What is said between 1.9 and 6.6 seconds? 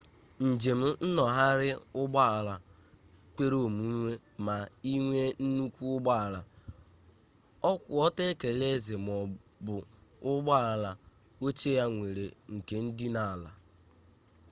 ụgbọala kwere omume ma i nwee nnukwu ụgbọala